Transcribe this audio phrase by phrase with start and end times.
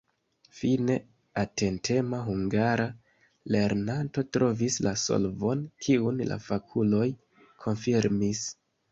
[0.59, 0.93] Fine
[1.41, 2.85] atentema hungara
[3.55, 7.05] lernanto trovis la solvon, kiun la fakuloj
[7.67, 8.43] konfirmis.